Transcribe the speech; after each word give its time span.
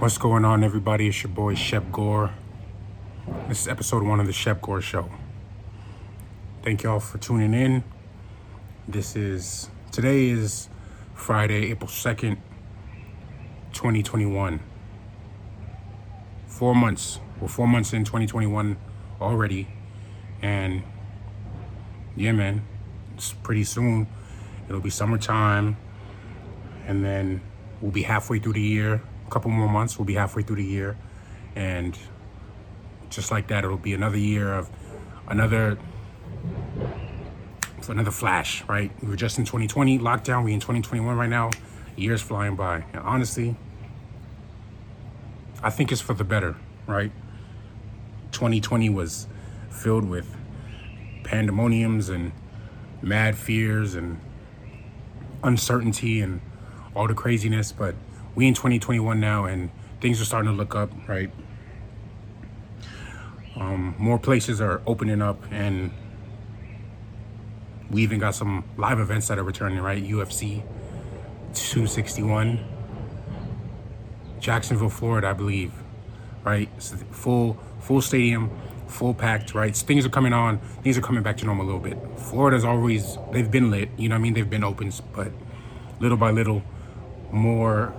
What's 0.00 0.18
going 0.18 0.44
on, 0.44 0.64
everybody? 0.64 1.06
It's 1.06 1.22
your 1.22 1.30
boy 1.30 1.54
Shep 1.54 1.92
Gore. 1.92 2.30
This 3.48 3.62
is 3.62 3.68
episode 3.68 4.02
one 4.02 4.18
of 4.18 4.26
the 4.26 4.32
Shep 4.32 4.60
Gore 4.60 4.82
Show. 4.82 5.08
Thank 6.62 6.82
y'all 6.82 6.98
for 6.98 7.18
tuning 7.18 7.54
in. 7.54 7.84
This 8.88 9.14
is 9.14 9.70
today 9.92 10.30
is 10.30 10.68
Friday, 11.14 11.70
April 11.70 11.88
2nd, 11.88 12.38
2021. 13.72 14.60
Four 16.48 16.74
months. 16.74 17.20
We're 17.40 17.48
four 17.48 17.68
months 17.68 17.92
in 17.92 18.04
2021 18.04 18.76
already. 19.20 19.68
And 20.42 20.82
yeah, 22.16 22.32
man, 22.32 22.66
it's 23.14 23.32
pretty 23.32 23.64
soon. 23.64 24.08
It'll 24.68 24.80
be 24.80 24.90
summertime. 24.90 25.76
And 26.84 27.04
then 27.04 27.40
we'll 27.80 27.92
be 27.92 28.02
halfway 28.02 28.40
through 28.40 28.54
the 28.54 28.60
year. 28.60 29.00
Couple 29.34 29.50
more 29.50 29.68
months, 29.68 29.98
we'll 29.98 30.04
be 30.04 30.14
halfway 30.14 30.44
through 30.44 30.54
the 30.54 30.64
year. 30.64 30.96
And 31.56 31.98
just 33.10 33.32
like 33.32 33.48
that, 33.48 33.64
it'll 33.64 33.76
be 33.76 33.92
another 33.92 34.16
year 34.16 34.54
of 34.54 34.70
another 35.26 35.76
another 37.88 38.12
flash, 38.12 38.62
right? 38.68 38.92
We 39.02 39.08
were 39.08 39.16
just 39.16 39.36
in 39.36 39.44
2020 39.44 39.98
lockdown. 39.98 40.44
We 40.44 40.52
in 40.52 40.60
2021 40.60 41.16
right 41.16 41.28
now. 41.28 41.50
Years 41.96 42.22
flying 42.22 42.54
by. 42.54 42.84
And 42.92 43.02
honestly, 43.02 43.56
I 45.64 45.70
think 45.70 45.90
it's 45.90 46.00
for 46.00 46.14
the 46.14 46.22
better, 46.22 46.54
right? 46.86 47.10
2020 48.30 48.88
was 48.88 49.26
filled 49.68 50.04
with 50.04 50.32
pandemoniums 51.24 52.08
and 52.08 52.30
mad 53.02 53.36
fears 53.36 53.96
and 53.96 54.20
uncertainty 55.42 56.20
and 56.20 56.40
all 56.94 57.08
the 57.08 57.14
craziness, 57.14 57.72
but 57.72 57.96
we 58.34 58.46
in 58.46 58.54
2021 58.54 59.20
now 59.20 59.44
and 59.44 59.70
things 60.00 60.20
are 60.20 60.24
starting 60.24 60.50
to 60.50 60.56
look 60.56 60.74
up, 60.74 60.90
right? 61.08 61.30
Um, 63.56 63.94
more 63.98 64.18
places 64.18 64.60
are 64.60 64.82
opening 64.86 65.22
up 65.22 65.42
and 65.50 65.92
we 67.90 68.02
even 68.02 68.18
got 68.18 68.34
some 68.34 68.64
live 68.76 68.98
events 68.98 69.28
that 69.28 69.38
are 69.38 69.44
returning, 69.44 69.78
right? 69.78 70.02
UFC 70.02 70.62
261, 71.54 72.58
Jacksonville, 74.40 74.88
Florida, 74.88 75.28
I 75.28 75.32
believe, 75.32 75.72
right? 76.42 76.68
So 76.82 76.96
full 76.96 77.56
full 77.80 78.00
stadium, 78.00 78.50
full 78.88 79.14
packed, 79.14 79.54
right? 79.54 79.76
So 79.76 79.86
things 79.86 80.04
are 80.04 80.10
coming 80.10 80.32
on. 80.32 80.58
Things 80.82 80.98
are 80.98 81.02
coming 81.02 81.22
back 81.22 81.36
to 81.38 81.44
normal 81.44 81.64
a 81.64 81.68
little 81.68 81.80
bit. 81.80 81.98
Florida's 82.18 82.64
always 82.64 83.16
they've 83.30 83.50
been 83.50 83.70
lit, 83.70 83.90
you 83.96 84.08
know 84.08 84.16
what 84.16 84.20
I 84.20 84.22
mean? 84.22 84.34
They've 84.34 84.48
been 84.48 84.64
open, 84.64 84.92
but 85.14 85.30
little 86.00 86.18
by 86.18 86.30
little, 86.30 86.62
more 87.30 87.94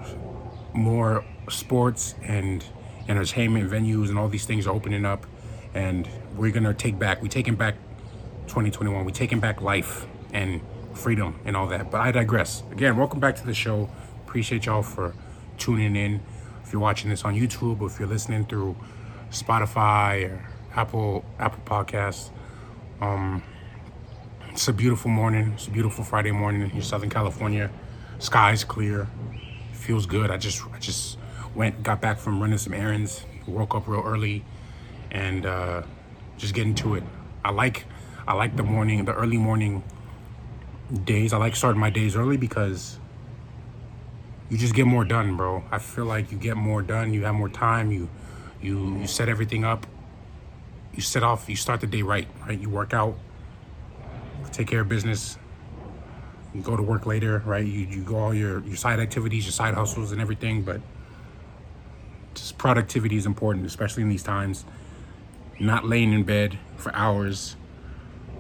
more 0.76 1.24
sports 1.50 2.16
and 2.24 2.64
entertainment 3.08 3.72
venues 3.72 4.10
and 4.10 4.18
all 4.18 4.28
these 4.28 4.46
things 4.46 4.68
are 4.68 4.74
opening 4.74 5.06
up, 5.06 5.26
and 5.74 6.08
we're 6.36 6.52
gonna 6.52 6.74
take 6.74 7.00
back. 7.00 7.22
We 7.22 7.30
taking 7.30 7.56
back 7.56 7.76
2021. 8.48 9.06
We 9.06 9.12
taking 9.12 9.40
back 9.40 9.62
life 9.62 10.06
and 10.34 10.62
freedom 10.94 11.40
and 11.46 11.56
all 11.56 11.68
that. 11.68 11.92
But 11.92 12.02
I 12.02 12.12
digress. 12.12 12.64
Again, 12.72 12.98
welcome 12.98 13.20
back 13.20 13.36
to 13.38 13.46
the 13.46 13.54
show. 13.54 13.90
Appreciate 14.26 14.66
y'all 14.66 14.82
for 14.82 15.14
tuning 15.58 15.96
in. 15.96 16.22
If 16.64 16.74
you're 16.74 16.82
watching 16.82 17.10
this 17.10 17.24
on 17.24 17.36
YouTube 17.36 17.82
or 17.82 17.88
if 17.88 18.00
you're 18.00 18.08
listening 18.08 18.46
through 18.46 18.76
Spotify 19.30 20.30
or 20.30 20.50
Apple 20.76 21.24
Apple 21.40 21.64
Podcasts, 21.66 22.32
um, 23.02 23.44
it's 24.50 24.68
a 24.68 24.74
beautiful 24.74 25.12
morning. 25.12 25.54
It's 25.56 25.68
a 25.68 25.72
beautiful 25.72 26.04
Friday 26.04 26.32
morning 26.32 26.70
in 26.74 26.82
Southern 26.82 27.10
California. 27.10 27.70
Sky's 28.20 28.64
clear. 28.64 29.08
Feels 29.86 30.08
good. 30.08 30.32
I 30.32 30.38
just 30.38 30.66
I 30.74 30.80
just 30.80 31.20
went 31.54 31.84
got 31.84 32.02
back 32.02 32.18
from 32.18 32.42
running 32.42 32.58
some 32.58 32.74
errands. 32.74 33.24
Woke 33.46 33.76
up 33.76 33.88
real 33.88 34.02
early, 34.02 34.44
and 35.12 35.46
uh, 35.46 35.84
just 36.38 36.56
getting 36.56 36.74
to 36.74 36.96
it. 36.96 37.04
I 37.44 37.52
like 37.52 37.86
I 38.28 38.34
like 38.34 38.56
the 38.56 38.64
morning, 38.64 39.06
the 39.06 39.14
early 39.14 39.38
morning 39.38 39.84
days. 41.04 41.34
I 41.34 41.38
like 41.38 41.56
starting 41.56 41.80
my 41.80 41.92
days 41.92 42.16
early 42.16 42.36
because 42.36 42.98
you 44.50 44.58
just 44.58 44.74
get 44.74 44.88
more 44.88 45.06
done, 45.06 45.38
bro. 45.38 45.64
I 45.70 45.78
feel 45.78 46.06
like 46.06 46.32
you 46.32 46.40
get 46.40 46.58
more 46.58 46.82
done. 46.82 47.14
You 47.14 47.26
have 47.26 47.36
more 47.36 47.50
time. 47.50 47.92
You 47.92 48.10
you 48.64 48.98
you 48.98 49.06
set 49.06 49.30
everything 49.30 49.64
up. 49.64 49.86
You 50.96 51.04
set 51.04 51.22
off. 51.22 51.48
You 51.48 51.56
start 51.56 51.82
the 51.82 51.88
day 51.88 52.02
right. 52.02 52.28
Right. 52.48 52.60
You 52.60 52.72
work 52.72 52.92
out. 52.92 53.20
Take 54.52 54.66
care 54.66 54.82
of 54.82 54.90
business. 54.90 55.38
Go 56.64 56.76
to 56.76 56.84
work 56.84 57.06
later. 57.06 57.42
Right. 57.46 57.66
You 57.66 57.86
you 57.86 58.02
go 58.04 58.18
all 58.18 58.34
your 58.34 58.62
your 58.62 58.78
side 58.78 59.00
activities, 59.00 59.46
your 59.46 59.52
side 59.52 59.74
hustles, 59.74 60.12
and 60.12 60.22
everything. 60.22 60.62
But 60.62 60.82
just 62.34 62.58
productivity 62.58 63.18
is 63.18 63.26
important, 63.26 63.66
especially 63.66 64.04
in 64.04 64.10
these 64.10 64.24
times. 64.24 64.66
Not 65.60 65.86
laying 65.86 66.12
in 66.12 66.24
bed 66.24 66.58
for 66.78 66.94
hours 66.94 67.56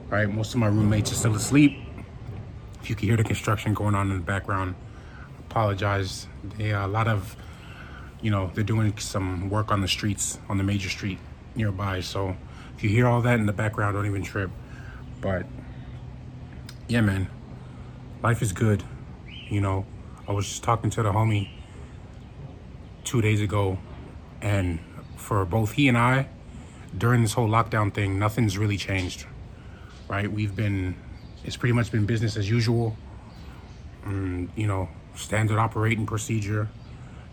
right? 0.09 0.30
Most 0.30 0.53
of 0.53 0.59
my 0.59 0.68
roommates 0.68 1.12
are 1.12 1.16
still 1.16 1.36
asleep. 1.36 1.78
If 2.81 2.90
you 2.90 2.96
can 2.96 3.08
hear 3.08 3.18
the 3.18 3.24
construction 3.24 3.74
going 3.74 3.96
on 3.96 4.12
in 4.12 4.18
the 4.18 4.24
background, 4.24 4.76
apologize. 5.50 6.28
They 6.58 6.72
a 6.72 6.88
lot 6.88 7.08
of, 7.08 7.36
you 8.22 8.32
know, 8.32 8.52
they're 8.53 8.64
doing 8.64 8.97
some 8.97 9.50
work 9.50 9.72
on 9.72 9.82
the 9.82 9.88
streets 9.88 10.40
on 10.50 10.58
the 10.58 10.64
major 10.64 10.90
street 10.90 11.18
nearby. 11.56 12.02
So 12.02 12.36
if 12.78 12.84
you 12.84 12.90
hear 12.90 13.08
all 13.08 13.22
that 13.22 13.40
in 13.40 13.46
the 13.46 13.53
background, 13.53 13.96
don't 13.96 14.06
even 14.06 14.24
trip. 14.24 14.52
But 15.22 15.46
yeah, 16.88 17.02
man, 17.02 17.28
life 18.25 18.41
is 18.41 18.52
good. 18.52 18.84
You 19.50 19.62
know, 19.62 19.86
I 20.28 20.31
was 20.34 20.46
just 20.47 20.63
talking 20.63 20.90
to 20.91 21.03
the 21.03 21.12
homie 21.12 21.50
two 23.03 23.22
days 23.22 23.41
ago, 23.41 23.78
and 24.41 24.80
for 25.16 25.46
both 25.46 25.74
he 25.74 25.88
and 25.88 25.97
I, 25.97 26.28
during 26.97 27.22
this 27.22 27.34
whole 27.34 27.47
lockdown 27.47 27.94
thing, 27.94 28.19
nothing's 28.19 28.58
really 28.58 28.78
changed 28.78 29.25
right? 30.08 30.31
We've 30.31 30.56
been, 30.56 30.96
it's 31.44 31.58
pretty 31.58 31.74
much 31.74 31.91
been 31.91 32.06
business 32.06 32.38
as 32.38 32.50
usual. 32.50 32.96
Um, 34.06 34.52
you 34.56 34.68
know, 34.68 34.90
standard 35.16 35.58
operating 35.58 36.06
procedure. 36.06 36.69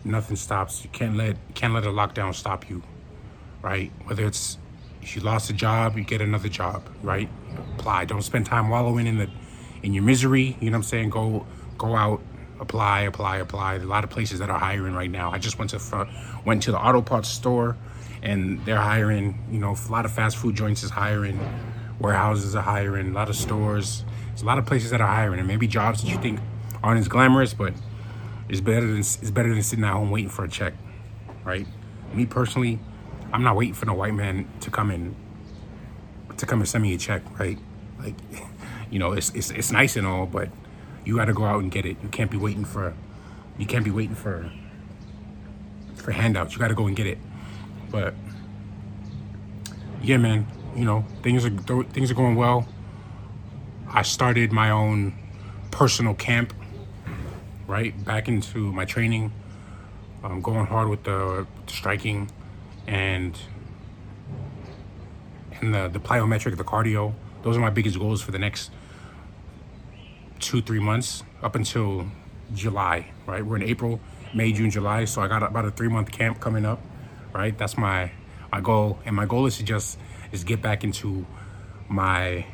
Nothing 0.04 0.36
stops. 0.36 0.82
You 0.82 0.90
can't 0.90 1.16
let 1.16 1.36
can't 1.54 1.74
let 1.74 1.84
a 1.84 1.90
lockdown 1.90 2.34
stop 2.34 2.68
you, 2.68 2.82
right? 3.60 3.92
Whether 4.04 4.26
it's 4.26 4.58
if 5.00 5.14
you 5.14 5.22
lost 5.22 5.50
a 5.50 5.52
job, 5.52 5.96
you 5.96 6.02
get 6.02 6.20
another 6.20 6.48
job, 6.48 6.88
right? 7.02 7.28
Apply. 7.78 8.06
Don't 8.06 8.22
spend 8.22 8.46
time 8.46 8.68
wallowing 8.68 9.06
in 9.06 9.18
the 9.18 9.30
in 9.82 9.92
your 9.92 10.04
misery. 10.04 10.56
You 10.60 10.70
know 10.70 10.76
what 10.76 10.84
I'm 10.84 10.88
saying? 10.88 11.10
Go 11.10 11.46
go 11.78 11.96
out, 11.96 12.20
apply, 12.60 13.02
apply, 13.02 13.38
apply. 13.38 13.74
a 13.74 13.78
lot 13.80 14.04
of 14.04 14.10
places 14.10 14.38
that 14.38 14.50
are 14.50 14.58
hiring 14.58 14.94
right 14.94 15.10
now. 15.10 15.32
I 15.32 15.38
just 15.38 15.58
went 15.58 15.70
to 15.70 15.78
front, 15.78 16.10
went 16.44 16.62
to 16.64 16.72
the 16.72 16.78
auto 16.78 17.02
parts 17.02 17.28
store, 17.28 17.76
and 18.22 18.64
they're 18.64 18.80
hiring. 18.80 19.38
You 19.50 19.58
know, 19.58 19.74
a 19.74 19.92
lot 19.92 20.04
of 20.04 20.12
fast 20.12 20.36
food 20.36 20.54
joints 20.54 20.82
is 20.82 20.90
hiring 20.90 21.38
warehouses 22.02 22.54
are 22.54 22.62
hiring, 22.62 23.10
a 23.10 23.12
lot 23.12 23.28
of 23.28 23.36
stores. 23.36 24.04
There's 24.28 24.42
a 24.42 24.46
lot 24.46 24.58
of 24.58 24.66
places 24.66 24.90
that 24.90 25.00
are 25.00 25.06
hiring, 25.06 25.38
and 25.38 25.48
maybe 25.48 25.66
jobs 25.66 26.02
that 26.02 26.08
you 26.08 26.18
think 26.18 26.40
aren't 26.82 27.00
as 27.00 27.08
glamorous, 27.08 27.54
but 27.54 27.72
it's 28.48 28.60
better 28.60 28.86
than 28.86 28.98
it's 28.98 29.30
better 29.30 29.54
than 29.54 29.62
sitting 29.62 29.84
at 29.84 29.92
home 29.92 30.10
waiting 30.10 30.28
for 30.28 30.44
a 30.44 30.48
check, 30.48 30.74
right? 31.44 31.66
Me 32.12 32.26
personally, 32.26 32.78
I'm 33.32 33.42
not 33.42 33.56
waiting 33.56 33.74
for 33.74 33.86
no 33.86 33.94
white 33.94 34.14
man 34.14 34.48
to 34.60 34.70
come 34.70 34.90
in 34.90 35.14
to 36.36 36.46
come 36.46 36.60
and 36.60 36.68
send 36.68 36.82
me 36.82 36.92
a 36.94 36.98
check, 36.98 37.22
right? 37.38 37.58
Like, 37.98 38.14
you 38.92 38.98
know, 38.98 39.12
it's 39.12 39.30
it's 39.30 39.50
it's 39.50 39.72
nice 39.72 39.96
and 39.96 40.06
all, 40.06 40.26
but 40.26 40.50
you 41.06 41.16
got 41.16 41.24
to 41.24 41.32
go 41.32 41.44
out 41.44 41.62
and 41.62 41.72
get 41.72 41.86
it. 41.86 41.96
You 42.02 42.10
can't 42.10 42.30
be 42.30 42.36
waiting 42.36 42.64
for 42.64 42.94
you 43.58 43.64
can't 43.64 43.84
be 43.84 43.90
waiting 43.90 44.14
for 44.14 44.52
for 45.94 46.10
handouts. 46.12 46.52
You 46.52 46.58
got 46.58 46.68
to 46.68 46.74
go 46.74 46.86
and 46.86 46.94
get 46.94 47.06
it. 47.06 47.18
But 47.90 48.14
yeah, 50.02 50.18
man, 50.18 50.46
you 50.76 50.84
know 50.84 51.06
things 51.22 51.46
are 51.46 51.50
things 51.84 52.10
are 52.10 52.14
going 52.14 52.36
well. 52.36 52.68
I 53.88 54.02
started 54.02 54.52
my 54.52 54.70
own 54.70 55.14
personal 55.70 56.14
camp, 56.14 56.52
right 57.66 58.04
back 58.04 58.28
into 58.28 58.72
my 58.72 58.84
training. 58.84 59.32
I'm 60.22 60.42
going 60.42 60.66
hard 60.66 60.88
with 60.88 61.02
the, 61.02 61.46
striking 61.66 62.30
and 62.86 63.38
and 65.60 65.74
the 65.74 65.88
the 65.88 65.98
plyometric, 65.98 66.58
the 66.58 66.64
cardio. 66.64 67.14
Those 67.42 67.56
are 67.56 67.60
my 67.60 67.70
biggest 67.70 67.98
goals 67.98 68.20
for 68.20 68.32
the 68.32 68.38
next 68.38 68.70
two 70.42 70.60
three 70.60 70.80
months 70.80 71.22
up 71.42 71.54
until 71.54 72.06
July. 72.54 73.06
Right, 73.26 73.44
we're 73.44 73.56
in 73.56 73.62
April, 73.62 74.00
May, 74.34 74.52
June, 74.52 74.70
July. 74.70 75.06
So 75.06 75.22
I 75.22 75.28
got 75.28 75.42
about 75.42 75.64
a 75.64 75.70
three 75.70 75.88
month 75.88 76.10
camp 76.10 76.40
coming 76.40 76.66
up. 76.66 76.80
Right, 77.32 77.56
that's 77.56 77.78
my 77.78 78.12
my 78.50 78.60
goal, 78.60 78.98
and 79.06 79.16
my 79.16 79.24
goal 79.24 79.46
is 79.46 79.56
to 79.56 79.62
just 79.62 79.98
is 80.32 80.44
get 80.44 80.60
back 80.60 80.84
into 80.84 81.24
my 81.88 82.44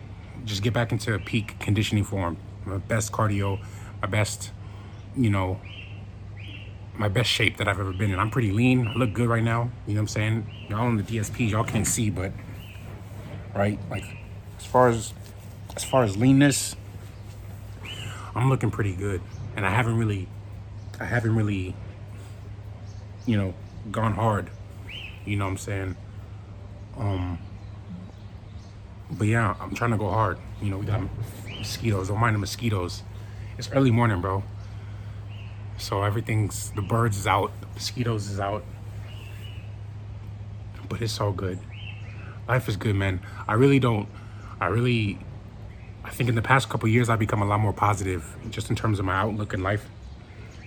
just 0.45 0.63
get 0.63 0.73
back 0.73 0.93
into 0.93 1.15
a 1.15 1.19
peak 1.19 1.59
conditioning 1.59 2.05
form 2.05 2.37
my 2.65 2.79
best 2.79 3.13
cardio 3.13 3.59
my 4.03 4.09
best 4.09 4.51
you 5.17 5.31
know 5.31 5.61
my 6.97 7.09
best 7.09 7.31
shape 7.31 7.57
that 7.57 7.69
i've 7.69 7.81
ever 7.81 7.93
been 7.93 8.11
in 8.11 8.19
i'm 8.19 8.31
pretty 8.31 8.51
lean 8.51 8.87
i 8.89 8.95
look 8.95 9.13
good 9.13 9.29
right 9.29 9.43
now 9.43 9.71
you 9.87 9.95
know 9.95 10.01
what 10.01 10.03
i'm 10.03 10.09
saying 10.09 10.47
y'all 10.69 10.81
on 10.81 10.97
the 10.97 11.03
dsp 11.03 11.49
y'all 11.51 11.65
can't 11.65 11.87
see 11.87 12.11
but 12.11 12.33
right 13.55 13.79
like 13.91 14.05
as 14.59 14.67
far 14.67 14.89
as 14.89 15.13
as 15.77 15.85
far 15.85 16.03
as 16.03 16.17
leanness 16.17 16.77
i'm 18.39 18.49
looking 18.49 18.71
pretty 18.71 18.95
good 18.95 19.21
and 19.57 19.67
i 19.67 19.71
haven't 19.71 19.99
really 19.99 20.29
i 21.01 21.05
haven't 21.05 21.35
really 21.35 21.75
you 23.29 23.37
know, 23.37 23.53
gone 23.91 24.15
hard. 24.15 24.49
You 25.27 25.37
know 25.37 25.45
what 25.45 25.51
I'm 25.51 25.57
saying? 25.59 25.97
Um, 26.97 27.39
but 29.11 29.27
yeah, 29.27 29.55
I'm 29.61 29.75
trying 29.75 29.91
to 29.91 29.99
go 29.99 30.09
hard. 30.09 30.39
You 30.63 30.71
know, 30.71 30.79
we 30.79 30.87
got 30.87 31.03
mosquitoes. 31.47 32.09
Don't 32.09 32.19
mind 32.19 32.35
the 32.35 32.39
mosquitoes. 32.39 33.03
It's 33.59 33.71
early 33.71 33.91
morning, 33.91 34.23
bro. 34.23 34.43
So 35.77 36.03
everything's 36.03 36.71
the 36.71 36.81
birds 36.81 37.19
is 37.19 37.27
out, 37.27 37.53
the 37.61 37.67
mosquitoes 37.75 38.31
is 38.31 38.41
out. 38.41 38.65
But 40.89 41.03
it's 41.03 41.21
all 41.21 41.33
good. 41.33 41.59
Life 42.49 42.67
is 42.67 42.79
good, 42.79 42.97
man. 42.97 43.21
I 43.47 43.55
really 43.55 43.79
don't. 43.79 44.09
I 44.59 44.69
really. 44.69 45.19
I 46.05 46.11
think 46.11 46.29
in 46.29 46.35
the 46.35 46.43
past 46.43 46.69
couple 46.69 46.89
years, 46.89 47.09
I've 47.09 47.19
become 47.19 47.43
a 47.43 47.45
lot 47.45 47.61
more 47.61 47.73
positive, 47.73 48.37
just 48.51 48.71
in 48.71 48.77
terms 48.77 48.99
of 48.99 49.05
my 49.05 49.15
outlook 49.15 49.53
in 49.53 49.63
life. 49.63 49.87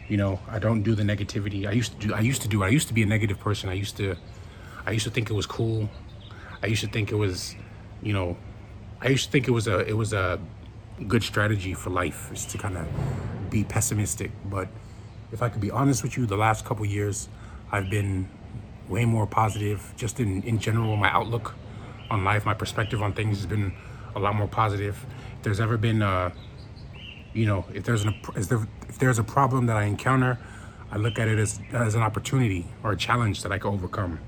You 0.07 0.17
know, 0.17 0.39
I 0.49 0.59
don't 0.59 0.83
do 0.83 0.93
the 0.93 1.03
negativity. 1.03 1.67
I 1.67 1.71
used 1.71 1.99
to 1.99 2.07
do. 2.07 2.13
I 2.13 2.19
used 2.19 2.41
to 2.41 2.47
do. 2.47 2.63
I 2.63 2.67
used 2.67 2.87
to 2.89 2.93
be 2.93 3.03
a 3.03 3.05
negative 3.05 3.39
person. 3.39 3.69
I 3.69 3.73
used 3.73 3.97
to. 3.97 4.15
I 4.85 4.91
used 4.91 5.05
to 5.05 5.11
think 5.11 5.29
it 5.29 5.33
was 5.33 5.45
cool. 5.45 5.89
I 6.61 6.67
used 6.67 6.81
to 6.81 6.89
think 6.89 7.11
it 7.11 7.15
was, 7.15 7.55
you 8.03 8.13
know, 8.13 8.37
I 8.99 9.07
used 9.07 9.25
to 9.25 9.31
think 9.31 9.47
it 9.47 9.51
was 9.51 9.67
a. 9.67 9.79
It 9.79 9.95
was 9.95 10.13
a 10.13 10.39
good 11.07 11.23
strategy 11.23 11.73
for 11.73 11.89
life 11.89 12.31
is 12.31 12.45
to 12.45 12.57
kind 12.57 12.77
of 12.77 12.87
be 13.49 13.63
pessimistic. 13.63 14.31
But 14.45 14.67
if 15.31 15.41
I 15.41 15.49
could 15.49 15.61
be 15.61 15.71
honest 15.71 16.03
with 16.03 16.17
you, 16.17 16.25
the 16.25 16.37
last 16.37 16.65
couple 16.65 16.85
years, 16.85 17.27
I've 17.71 17.89
been 17.89 18.29
way 18.87 19.05
more 19.05 19.25
positive. 19.25 19.93
Just 19.95 20.19
in 20.19 20.43
in 20.43 20.59
general, 20.59 20.95
my 20.97 21.09
outlook 21.09 21.55
on 22.09 22.23
life, 22.23 22.45
my 22.45 22.53
perspective 22.53 23.01
on 23.01 23.13
things 23.13 23.37
has 23.37 23.45
been 23.45 23.73
a 24.15 24.19
lot 24.19 24.35
more 24.35 24.47
positive. 24.47 25.05
If 25.37 25.43
there's 25.43 25.59
ever 25.59 25.77
been, 25.77 26.01
uh, 26.01 26.31
you 27.33 27.45
know, 27.45 27.65
if 27.73 27.83
there's 27.83 28.03
an 28.03 28.15
if 28.35 28.99
there's 28.99 29.19
a 29.19 29.23
problem 29.23 29.65
that 29.67 29.77
I 29.77 29.83
encounter, 29.83 30.39
I 30.91 30.97
look 30.97 31.19
at 31.19 31.27
it 31.27 31.39
as 31.39 31.59
as 31.71 31.95
an 31.95 32.01
opportunity 32.01 32.65
or 32.83 32.91
a 32.91 32.97
challenge 32.97 33.43
that 33.43 33.51
I 33.51 33.57
can 33.57 33.71
overcome. 33.71 34.19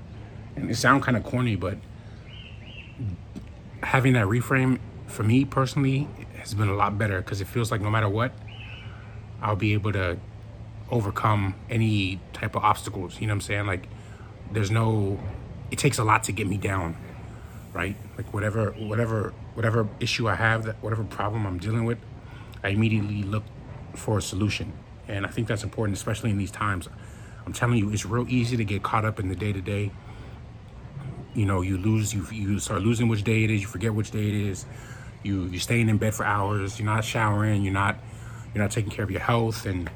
And 0.56 0.70
it 0.70 0.76
sounds 0.76 1.04
kind 1.04 1.16
of 1.16 1.24
corny, 1.24 1.56
but 1.56 1.78
having 3.82 4.14
that 4.14 4.26
reframe 4.26 4.78
for 5.06 5.22
me 5.22 5.44
personally 5.44 6.08
has 6.38 6.54
been 6.54 6.68
a 6.68 6.74
lot 6.74 6.98
better 6.98 7.20
because 7.20 7.40
it 7.40 7.46
feels 7.46 7.70
like 7.70 7.80
no 7.80 7.90
matter 7.90 8.08
what, 8.08 8.32
I'll 9.42 9.56
be 9.56 9.74
able 9.74 9.92
to 9.92 10.18
overcome 10.90 11.54
any 11.68 12.20
type 12.32 12.54
of 12.54 12.64
obstacles. 12.64 13.20
You 13.20 13.26
know 13.26 13.32
what 13.32 13.36
I'm 13.36 13.40
saying? 13.42 13.66
Like, 13.66 13.88
there's 14.52 14.70
no. 14.70 15.18
It 15.70 15.78
takes 15.78 15.98
a 15.98 16.04
lot 16.04 16.24
to 16.24 16.32
get 16.32 16.46
me 16.46 16.56
down, 16.56 16.96
right? 17.72 17.96
Like 18.16 18.32
whatever, 18.32 18.70
whatever, 18.72 19.32
whatever 19.54 19.88
issue 20.00 20.28
I 20.28 20.34
have, 20.34 20.64
that 20.64 20.76
whatever 20.82 21.04
problem 21.04 21.46
I'm 21.46 21.58
dealing 21.58 21.84
with, 21.84 21.98
I 22.62 22.68
immediately 22.68 23.22
look 23.22 23.44
for 23.94 24.18
a 24.18 24.22
solution, 24.22 24.72
and 25.08 25.24
I 25.24 25.28
think 25.28 25.48
that's 25.48 25.62
important, 25.62 25.96
especially 25.96 26.30
in 26.30 26.38
these 26.38 26.50
times. 26.50 26.88
I'm 27.46 27.52
telling 27.52 27.78
you, 27.78 27.90
it's 27.90 28.06
real 28.06 28.26
easy 28.28 28.56
to 28.56 28.64
get 28.64 28.82
caught 28.82 29.04
up 29.04 29.20
in 29.20 29.28
the 29.28 29.36
day 29.36 29.52
to 29.52 29.60
day. 29.60 29.90
You 31.34 31.46
know, 31.46 31.60
you 31.62 31.76
lose, 31.76 32.14
you 32.14 32.26
you 32.30 32.58
start 32.58 32.82
losing 32.82 33.08
which 33.08 33.22
day 33.22 33.44
it 33.44 33.50
is, 33.50 33.60
you 33.60 33.66
forget 33.66 33.94
which 33.94 34.10
day 34.10 34.28
it 34.28 34.34
is. 34.34 34.66
You 35.22 35.44
you're 35.44 35.60
staying 35.60 35.88
in 35.88 35.98
bed 35.98 36.14
for 36.14 36.24
hours. 36.24 36.78
You're 36.78 36.86
not 36.86 37.04
showering. 37.04 37.62
You're 37.62 37.72
not 37.72 37.98
you're 38.54 38.62
not 38.62 38.70
taking 38.70 38.90
care 38.90 39.04
of 39.04 39.10
your 39.10 39.20
health, 39.20 39.66
and 39.66 39.90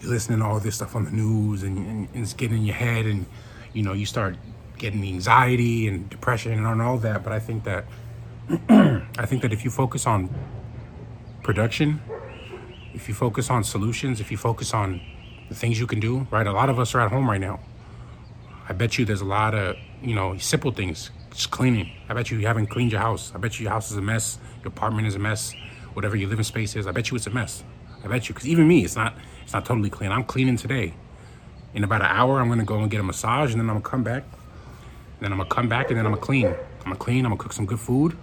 you're 0.00 0.10
listening 0.10 0.38
to 0.38 0.44
all 0.44 0.60
this 0.60 0.76
stuff 0.76 0.94
on 0.94 1.04
the 1.04 1.10
news, 1.10 1.62
and, 1.62 1.78
and, 1.78 2.08
and 2.14 2.22
it's 2.22 2.32
getting 2.32 2.58
in 2.58 2.64
your 2.64 2.76
head, 2.76 3.06
and 3.06 3.26
you 3.72 3.82
know 3.82 3.92
you 3.92 4.06
start 4.06 4.36
getting 4.78 5.04
anxiety 5.04 5.88
and 5.88 6.08
depression 6.10 6.52
and 6.52 6.82
all 6.82 6.98
that. 6.98 7.22
But 7.22 7.32
I 7.32 7.38
think 7.38 7.64
that 7.64 7.84
I 8.68 9.26
think 9.26 9.42
that 9.42 9.52
if 9.52 9.64
you 9.64 9.70
focus 9.70 10.06
on 10.06 10.28
production, 11.42 12.00
if 12.92 13.08
you 13.08 13.14
focus 13.14 13.48
on 13.48 13.64
solutions, 13.64 14.20
if 14.20 14.30
you 14.30 14.36
focus 14.36 14.74
on 14.74 15.00
the 15.48 15.54
things 15.54 15.80
you 15.80 15.86
can 15.86 15.98
do, 15.98 16.26
right? 16.30 16.46
A 16.46 16.52
lot 16.52 16.68
of 16.68 16.78
us 16.78 16.94
are 16.94 17.00
at 17.00 17.10
home 17.10 17.28
right 17.28 17.40
now. 17.40 17.60
I 18.68 18.72
bet 18.72 18.98
you 18.98 19.04
there's 19.04 19.22
a 19.22 19.26
lot 19.26 19.54
of, 19.54 19.76
you 20.02 20.14
know, 20.14 20.36
simple 20.38 20.72
things. 20.72 21.10
Just 21.30 21.50
cleaning. 21.50 21.90
I 22.08 22.14
bet 22.14 22.30
you 22.30 22.38
you 22.38 22.46
haven't 22.46 22.66
cleaned 22.66 22.92
your 22.92 23.00
house. 23.00 23.32
I 23.34 23.38
bet 23.38 23.58
you 23.58 23.64
your 23.64 23.72
house 23.72 23.90
is 23.90 23.96
a 23.96 24.02
mess. 24.02 24.38
Your 24.62 24.68
apartment 24.68 25.06
is 25.06 25.14
a 25.14 25.18
mess. 25.18 25.54
Whatever 25.94 26.16
your 26.16 26.28
living 26.28 26.44
space 26.44 26.76
is, 26.76 26.86
I 26.86 26.92
bet 26.92 27.10
you 27.10 27.16
it's 27.16 27.26
a 27.26 27.30
mess. 27.30 27.64
I 28.04 28.08
bet 28.08 28.28
you, 28.28 28.34
because 28.34 28.46
even 28.46 28.68
me, 28.68 28.84
it's 28.84 28.96
not, 28.96 29.14
it's 29.42 29.54
not 29.54 29.64
totally 29.64 29.88
clean. 29.88 30.12
I'm 30.12 30.24
cleaning 30.24 30.56
today. 30.56 30.92
In 31.72 31.82
about 31.82 32.02
an 32.02 32.08
hour, 32.08 32.40
I'm 32.40 32.48
gonna 32.48 32.64
go 32.64 32.80
and 32.80 32.90
get 32.90 33.00
a 33.00 33.02
massage, 33.02 33.52
and 33.52 33.60
then 33.60 33.70
I'm 33.70 33.76
gonna 33.76 33.88
come 33.88 34.02
back. 34.02 34.24
Then 35.20 35.32
I'm 35.32 35.38
gonna 35.38 35.48
come 35.48 35.68
back, 35.68 35.88
and 35.88 35.98
then 35.98 36.04
I'm 36.04 36.12
gonna 36.12 36.22
clean. 36.22 36.46
I'm 36.46 36.84
gonna 36.84 36.96
clean. 36.96 37.24
I'm 37.24 37.30
gonna 37.30 37.42
cook 37.42 37.52
some 37.52 37.66
good 37.66 37.80
food, 37.80 38.16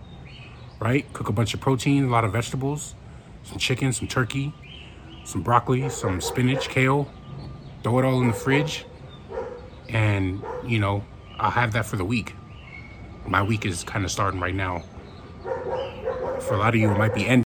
right? 0.81 1.05
Cook 1.13 1.29
a 1.29 1.31
bunch 1.31 1.53
of 1.53 1.61
protein, 1.61 2.05
a 2.05 2.09
lot 2.09 2.25
of 2.25 2.33
vegetables, 2.33 2.95
some 3.43 3.59
chicken, 3.59 3.93
some 3.93 4.07
turkey, 4.07 4.51
some 5.23 5.43
broccoli, 5.43 5.87
some 5.89 6.19
spinach, 6.19 6.67
kale. 6.67 7.09
Throw 7.83 7.99
it 7.99 8.05
all 8.05 8.19
in 8.21 8.27
the 8.27 8.33
fridge, 8.33 8.85
and 9.87 10.43
you 10.65 10.79
know 10.79 11.03
I'll 11.39 11.51
have 11.51 11.73
that 11.73 11.85
for 11.85 11.95
the 11.95 12.05
week. 12.05 12.35
My 13.25 13.43
week 13.43 13.65
is 13.65 13.83
kind 13.83 14.03
of 14.03 14.11
starting 14.11 14.39
right 14.39 14.55
now. 14.55 14.83
For 16.41 16.55
a 16.55 16.57
lot 16.57 16.73
of 16.73 16.81
you, 16.81 16.91
it 16.91 16.97
might 16.97 17.13
be 17.13 17.25
ending. 17.25 17.39